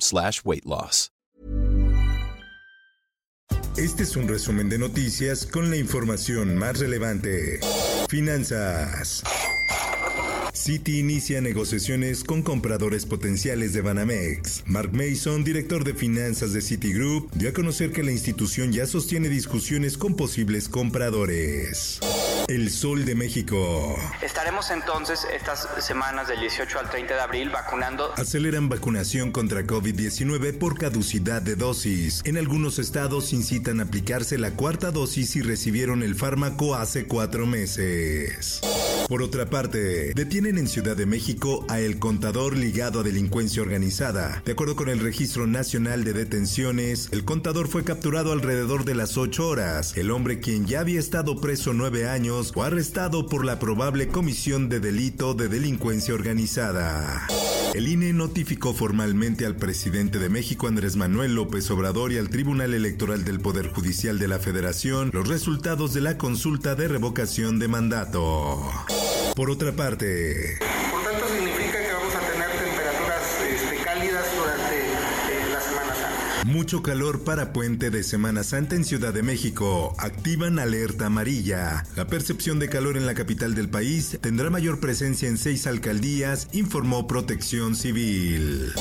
[0.00, 1.10] Slash weight loss.
[3.76, 7.60] Este es un resumen de noticias con la información más relevante.
[8.08, 9.22] Finanzas.
[10.54, 14.64] Citi inicia negociaciones con compradores potenciales de Banamex.
[14.66, 19.28] Mark Mason, director de finanzas de Citigroup, dio a conocer que la institución ya sostiene
[19.28, 22.00] discusiones con posibles compradores.
[22.48, 23.96] El Sol de México.
[24.22, 28.12] Estaremos entonces estas semanas del 18 al 30 de abril vacunando.
[28.16, 32.22] Aceleran vacunación contra COVID-19 por caducidad de dosis.
[32.24, 37.46] En algunos estados incitan a aplicarse la cuarta dosis si recibieron el fármaco hace cuatro
[37.46, 38.60] meses.
[39.08, 44.42] Por otra parte, detienen en Ciudad de México a el contador ligado a delincuencia organizada.
[44.44, 49.16] De acuerdo con el Registro Nacional de Detenciones, el contador fue capturado alrededor de las
[49.16, 49.96] 8 horas.
[49.96, 54.68] El hombre quien ya había estado preso nueve años fue arrestado por la probable comisión
[54.68, 57.28] de delito de delincuencia organizada.
[57.76, 62.72] El INE notificó formalmente al presidente de México, Andrés Manuel López Obrador, y al Tribunal
[62.72, 67.68] Electoral del Poder Judicial de la Federación los resultados de la consulta de revocación de
[67.68, 68.62] mandato.
[69.34, 70.56] Por otra parte,
[70.90, 76.35] Por tanto, significa que vamos a tener temperaturas este, cálidas durante eh, la Semana Santa.
[76.46, 79.94] Mucho calor para puente de Semana Santa en Ciudad de México.
[79.98, 81.84] Activan alerta amarilla.
[81.96, 86.48] La percepción de calor en la capital del país tendrá mayor presencia en seis alcaldías,
[86.52, 88.72] informó Protección Civil.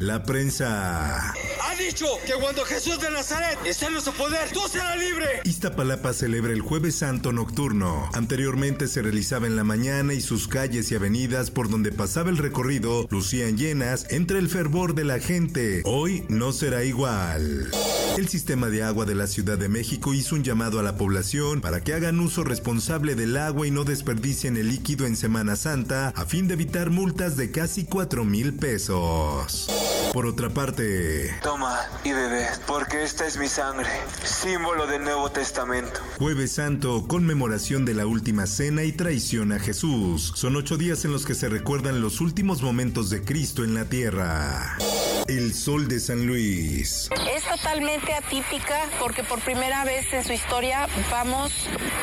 [0.00, 1.32] La prensa.
[1.78, 5.40] Dicho que cuando Jesús de Nazaret esté en nuestro poder, tú serás libre.
[5.44, 8.08] Iztapalapa celebra el Jueves Santo Nocturno.
[8.14, 12.38] Anteriormente se realizaba en la mañana y sus calles y avenidas por donde pasaba el
[12.38, 15.82] recorrido lucían llenas entre el fervor de la gente.
[15.84, 17.70] Hoy no será igual.
[18.16, 21.60] El sistema de agua de la Ciudad de México hizo un llamado a la población
[21.60, 26.12] para que hagan uso responsable del agua y no desperdicien el líquido en Semana Santa
[26.14, 29.68] a fin de evitar multas de casi 4 mil pesos.
[30.14, 33.88] Por otra parte, Toma y bebé, porque esta es mi sangre,
[34.22, 35.98] símbolo del Nuevo Testamento.
[36.20, 40.32] Jueves Santo, conmemoración de la última cena y traición a Jesús.
[40.36, 43.86] Son ocho días en los que se recuerdan los últimos momentos de Cristo en la
[43.86, 44.78] tierra.
[45.28, 47.08] El sol de San Luis.
[47.34, 51.50] Es totalmente atípica porque por primera vez en su historia vamos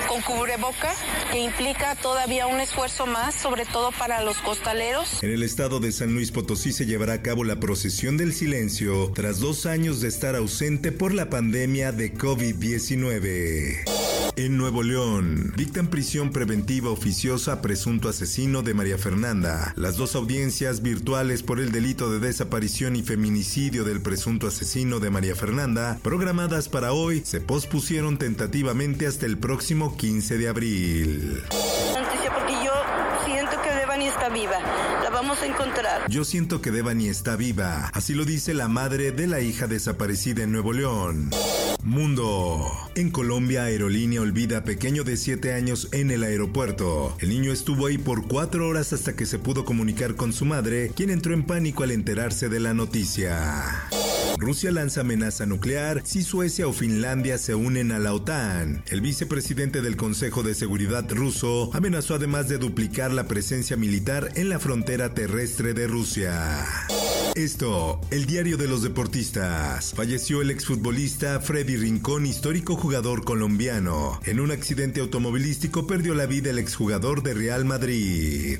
[0.07, 0.95] con cubreboca,
[1.31, 5.21] que implica todavía un esfuerzo más, sobre todo para los costaleros.
[5.21, 9.11] En el estado de San Luis Potosí se llevará a cabo la procesión del silencio
[9.13, 14.00] tras dos años de estar ausente por la pandemia de COVID-19.
[14.37, 19.73] En Nuevo León, dictan prisión preventiva oficiosa a presunto asesino de María Fernanda.
[19.75, 25.09] Las dos audiencias virtuales por el delito de desaparición y feminicidio del presunto asesino de
[25.09, 31.43] María Fernanda, programadas para hoy, se pospusieron tentativamente hasta el próximo 15 de abril.
[31.49, 32.71] Porque yo
[33.25, 34.59] siento que Devani está viva.
[35.03, 36.09] La vamos a encontrar.
[36.09, 40.43] Yo siento que Devani está viva, así lo dice la madre de la hija desaparecida
[40.43, 41.31] en Nuevo León.
[41.83, 42.71] Mundo.
[42.95, 47.15] En Colombia, aerolínea olvida pequeño de 7 años en el aeropuerto.
[47.19, 50.91] El niño estuvo ahí por 4 horas hasta que se pudo comunicar con su madre,
[50.95, 53.89] quien entró en pánico al enterarse de la noticia.
[54.37, 58.83] Rusia lanza amenaza nuclear si Suecia o Finlandia se unen a la OTAN.
[58.87, 64.49] El vicepresidente del Consejo de Seguridad ruso amenazó además de duplicar la presencia militar en
[64.49, 66.65] la frontera terrestre de Rusia.
[67.35, 69.93] Esto, el diario de los deportistas.
[69.95, 74.19] Falleció el exfutbolista Freddy Rincón, histórico jugador colombiano.
[74.25, 78.59] En un accidente automovilístico perdió la vida el exjugador de Real Madrid.